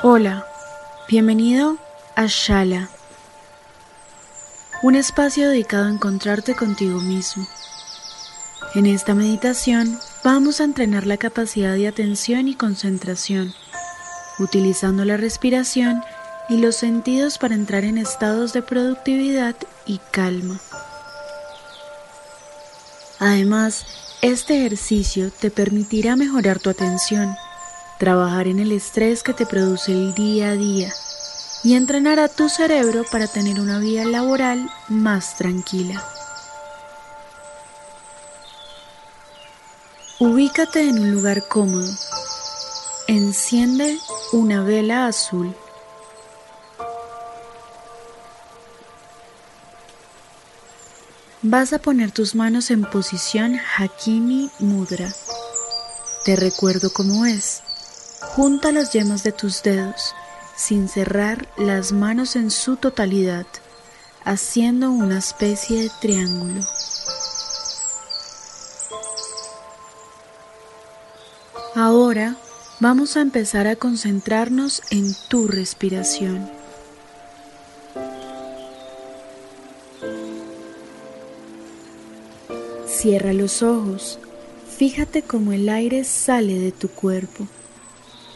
Hola, 0.00 0.46
bienvenido 1.08 1.76
a 2.14 2.26
Shala, 2.28 2.88
un 4.80 4.94
espacio 4.94 5.48
dedicado 5.48 5.86
a 5.86 5.90
encontrarte 5.90 6.54
contigo 6.54 7.00
mismo. 7.00 7.44
En 8.76 8.86
esta 8.86 9.16
meditación 9.16 9.98
vamos 10.22 10.60
a 10.60 10.64
entrenar 10.64 11.04
la 11.04 11.16
capacidad 11.16 11.74
de 11.74 11.88
atención 11.88 12.46
y 12.46 12.54
concentración, 12.54 13.52
utilizando 14.38 15.04
la 15.04 15.16
respiración 15.16 16.04
y 16.48 16.58
los 16.58 16.76
sentidos 16.76 17.36
para 17.38 17.56
entrar 17.56 17.82
en 17.82 17.98
estados 17.98 18.52
de 18.52 18.62
productividad 18.62 19.56
y 19.84 19.98
calma. 20.12 20.60
Además, 23.18 23.84
este 24.22 24.60
ejercicio 24.60 25.32
te 25.32 25.50
permitirá 25.50 26.14
mejorar 26.14 26.60
tu 26.60 26.70
atención 26.70 27.36
trabajar 27.98 28.46
en 28.46 28.60
el 28.60 28.72
estrés 28.72 29.22
que 29.22 29.34
te 29.34 29.44
produce 29.44 29.92
el 29.92 30.14
día 30.14 30.50
a 30.50 30.54
día 30.54 30.92
y 31.64 31.74
entrenar 31.74 32.20
a 32.20 32.28
tu 32.28 32.48
cerebro 32.48 33.04
para 33.10 33.26
tener 33.26 33.60
una 33.60 33.78
vida 33.78 34.04
laboral 34.04 34.70
más 34.88 35.36
tranquila. 35.36 36.02
Ubícate 40.20 40.88
en 40.88 40.98
un 40.98 41.12
lugar 41.12 41.46
cómodo. 41.46 41.92
Enciende 43.06 43.98
una 44.32 44.62
vela 44.62 45.06
azul. 45.06 45.54
Vas 51.42 51.72
a 51.72 51.78
poner 51.78 52.10
tus 52.10 52.34
manos 52.34 52.70
en 52.70 52.82
posición 52.84 53.60
Hakimi 53.76 54.50
Mudra. 54.58 55.08
Te 56.24 56.34
recuerdo 56.34 56.92
cómo 56.92 57.24
es. 57.24 57.62
Junta 58.38 58.70
las 58.70 58.92
yemas 58.92 59.24
de 59.24 59.32
tus 59.32 59.64
dedos 59.64 60.14
sin 60.54 60.88
cerrar 60.88 61.48
las 61.56 61.90
manos 61.90 62.36
en 62.36 62.52
su 62.52 62.76
totalidad, 62.76 63.46
haciendo 64.22 64.92
una 64.92 65.18
especie 65.18 65.82
de 65.82 65.90
triángulo. 66.00 66.64
Ahora 71.74 72.36
vamos 72.78 73.16
a 73.16 73.22
empezar 73.22 73.66
a 73.66 73.74
concentrarnos 73.74 74.82
en 74.90 75.16
tu 75.28 75.48
respiración. 75.48 76.48
Cierra 82.86 83.32
los 83.32 83.64
ojos, 83.64 84.20
fíjate 84.76 85.22
cómo 85.22 85.52
el 85.52 85.68
aire 85.68 86.04
sale 86.04 86.60
de 86.60 86.70
tu 86.70 86.88
cuerpo 86.88 87.48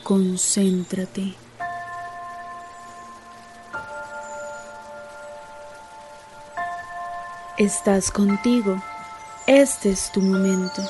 concéntrate. 0.02 1.34
Estás 7.58 8.10
contigo, 8.10 8.82
este 9.46 9.90
es 9.90 10.10
tu 10.10 10.20
momento. 10.20 10.82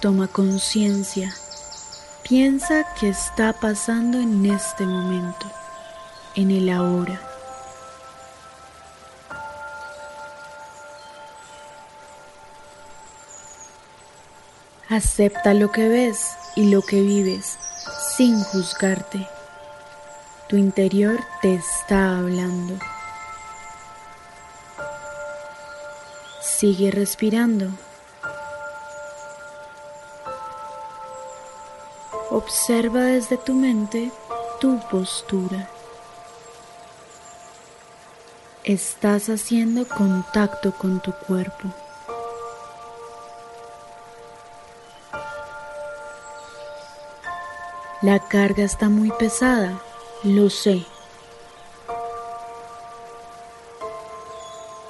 Toma 0.00 0.28
conciencia, 0.28 1.34
piensa 2.28 2.84
qué 3.00 3.08
está 3.08 3.52
pasando 3.54 4.18
en 4.18 4.44
este 4.46 4.84
momento, 4.84 5.46
en 6.34 6.50
el 6.50 6.68
ahora. 6.68 7.20
Acepta 14.90 15.54
lo 15.54 15.72
que 15.72 15.88
ves 15.88 16.32
y 16.56 16.70
lo 16.70 16.82
que 16.82 17.00
vives 17.00 17.58
sin 18.16 18.42
juzgarte. 18.44 19.26
Tu 20.48 20.56
interior 20.56 21.18
te 21.42 21.54
está 21.54 22.18
hablando. 22.18 22.78
Sigue 26.40 26.90
respirando. 26.92 27.70
Observa 32.30 33.00
desde 33.04 33.36
tu 33.36 33.54
mente 33.54 34.12
tu 34.60 34.78
postura. 34.90 35.68
Estás 38.62 39.28
haciendo 39.28 39.88
contacto 39.88 40.72
con 40.72 41.00
tu 41.00 41.12
cuerpo. 41.12 41.83
La 48.04 48.18
carga 48.18 48.64
está 48.64 48.90
muy 48.90 49.10
pesada, 49.12 49.80
lo 50.24 50.50
sé. 50.50 50.84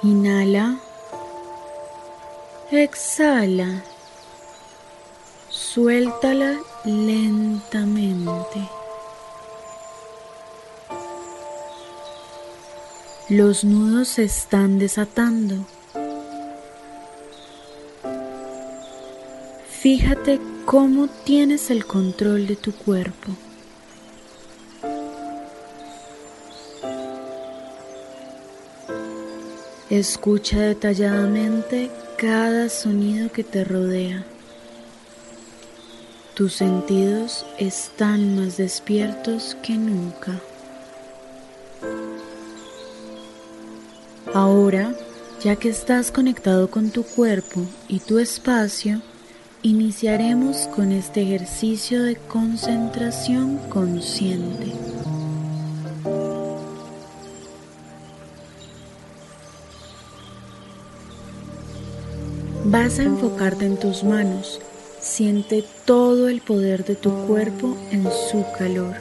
Inhala. 0.03 0.75
Exhala. 2.71 3.85
Suéltala 5.47 6.57
lentamente. 6.83 8.69
Los 13.29 13.63
nudos 13.63 14.09
se 14.09 14.25
están 14.25 14.77
desatando. 14.77 15.55
Fíjate 19.85 20.41
cómo 20.65 21.07
tienes 21.25 21.69
el 21.69 21.85
control 21.85 22.47
de 22.47 22.55
tu 22.55 22.71
cuerpo. 22.71 23.33
Escucha 29.91 30.59
detalladamente 30.59 31.91
cada 32.17 32.69
sonido 32.69 33.31
que 33.31 33.43
te 33.43 33.63
rodea. 33.63 34.25
Tus 36.33 36.53
sentidos 36.53 37.45
están 37.59 38.37
más 38.37 38.57
despiertos 38.57 39.55
que 39.61 39.73
nunca. 39.73 40.41
Ahora, 44.33 44.95
ya 45.43 45.55
que 45.57 45.69
estás 45.69 46.11
conectado 46.11 46.71
con 46.71 46.89
tu 46.89 47.03
cuerpo 47.03 47.61
y 47.87 47.99
tu 47.99 48.17
espacio, 48.17 49.03
Iniciaremos 49.65 50.67
con 50.75 50.91
este 50.91 51.23
ejercicio 51.23 52.03
de 52.03 52.17
concentración 52.17 53.57
consciente. 53.67 54.71
Vas 62.65 62.99
a 62.99 63.03
enfocarte 63.05 63.65
en 63.65 63.79
tus 63.79 64.03
manos. 64.03 64.61
Siente 65.01 65.63
todo 65.85 66.29
el 66.29 66.41
poder 66.41 66.85
de 66.85 66.95
tu 66.95 67.11
cuerpo 67.25 67.75
en 67.89 68.03
su 68.03 68.45
calor. 68.59 68.93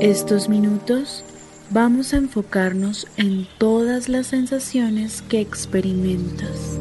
Estos 0.00 0.48
minutos 0.48 1.22
vamos 1.70 2.14
a 2.14 2.16
enfocarnos 2.16 3.06
en 3.16 3.46
todas 3.58 4.08
las 4.08 4.26
sensaciones 4.26 5.22
que 5.22 5.38
experimentas. 5.38 6.73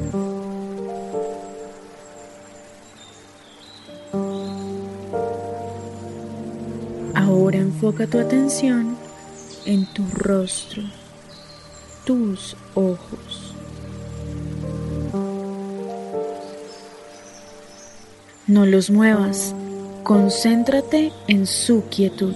Enfoca 7.54 8.08
tu 8.08 8.18
atención 8.18 8.98
en 9.66 9.86
tu 9.94 10.04
rostro, 10.16 10.82
tus 12.04 12.58
ojos. 12.74 13.54
No 18.48 18.66
los 18.66 18.90
muevas, 18.90 19.54
concéntrate 20.02 21.12
en 21.28 21.46
su 21.46 21.84
quietud. 21.92 22.34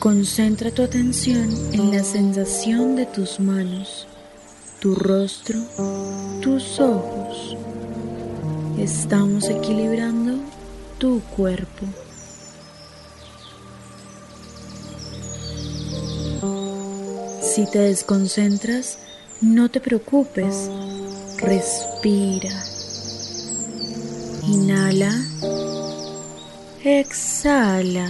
Concentra 0.00 0.72
tu 0.72 0.82
atención 0.82 1.48
en 1.72 1.92
la 1.92 2.02
sensación 2.02 2.96
de 2.96 3.06
tus 3.06 3.38
manos, 3.38 4.08
tu 4.80 4.96
rostro, 4.96 5.60
tus 6.42 6.80
ojos. 6.80 7.56
Estamos 8.80 9.48
equilibrando 9.48 10.38
tu 10.98 11.20
cuerpo. 11.36 11.84
Si 17.42 17.66
te 17.66 17.80
desconcentras, 17.80 18.98
no 19.40 19.68
te 19.68 19.80
preocupes. 19.80 20.70
Respira. 21.38 22.52
Inhala. 24.46 25.12
Exhala. 26.84 28.08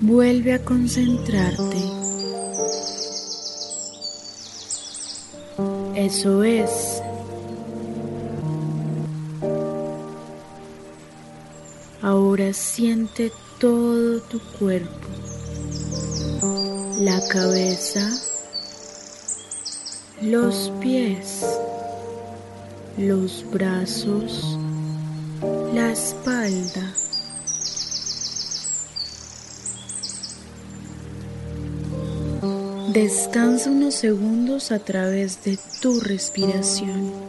Vuelve 0.00 0.54
a 0.54 0.64
concentrarte. 0.64 1.78
Eso 5.94 6.42
es. 6.42 7.03
Ahora 12.34 12.52
siente 12.52 13.30
todo 13.60 14.20
tu 14.22 14.40
cuerpo, 14.58 15.06
la 16.98 17.20
cabeza, 17.28 18.10
los 20.20 20.72
pies, 20.80 21.46
los 22.98 23.48
brazos, 23.52 24.58
la 25.74 25.92
espalda. 25.92 26.92
Descansa 32.92 33.70
unos 33.70 33.94
segundos 33.94 34.72
a 34.72 34.80
través 34.80 35.44
de 35.44 35.56
tu 35.80 36.00
respiración. 36.00 37.23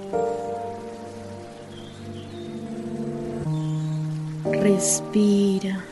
Respira. 4.61 5.83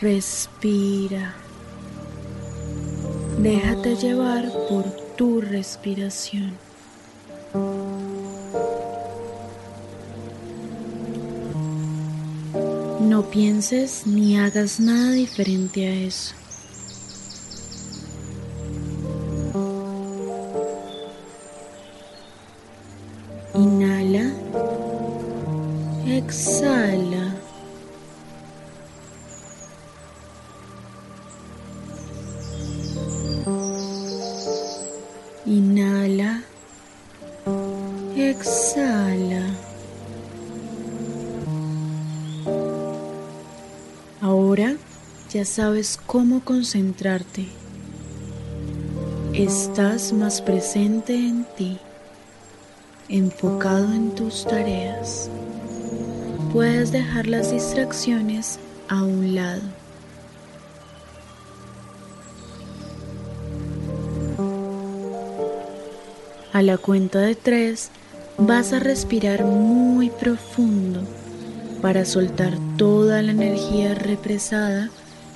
Respira. 0.00 1.34
Déjate 3.38 3.96
llevar 3.96 4.50
por 4.68 4.84
tu 5.16 5.40
respiración. 5.40 6.52
No 13.00 13.22
pienses 13.30 14.06
ni 14.06 14.38
hagas 14.38 14.80
nada 14.80 15.12
diferente 15.12 15.86
a 15.86 15.94
eso. 16.06 16.34
Exhala. 26.16 27.34
Inhala. 35.44 36.42
Exhala. 38.14 39.44
Ahora 44.20 44.76
ya 45.32 45.44
sabes 45.44 45.98
cómo 46.06 46.44
concentrarte. 46.44 47.48
Estás 49.32 50.12
más 50.12 50.40
presente 50.40 51.14
en 51.14 51.44
ti 51.56 51.80
enfocado 53.08 53.92
en 53.92 54.14
tus 54.14 54.44
tareas. 54.44 55.28
Puedes 56.54 56.92
dejar 56.92 57.26
las 57.26 57.50
distracciones 57.50 58.60
a 58.88 59.02
un 59.02 59.34
lado. 59.34 59.60
A 66.52 66.62
la 66.62 66.78
cuenta 66.78 67.18
de 67.18 67.34
tres 67.34 67.90
vas 68.38 68.72
a 68.72 68.78
respirar 68.78 69.44
muy 69.44 70.10
profundo 70.10 71.00
para 71.82 72.04
soltar 72.04 72.56
toda 72.78 73.20
la 73.22 73.32
energía 73.32 73.96
represada 73.96 74.90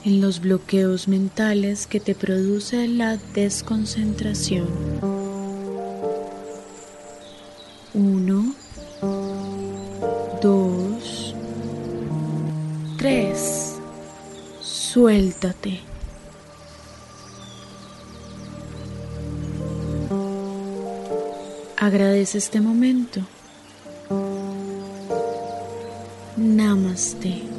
en 0.05 0.21
los 0.21 0.41
bloqueos 0.41 1.09
mentales 1.09 1.89
que 1.89 1.99
te 1.99 2.15
produce 2.15 2.87
la 2.87 3.17
desconcentración. 3.35 4.69
Uno, 7.93 8.55
dos, 10.41 10.88
tres. 12.99 13.77
Suéltate. 14.61 15.81
Agradece 21.77 22.39
este 22.39 22.61
momento. 22.61 23.21
Namaste. 26.37 27.58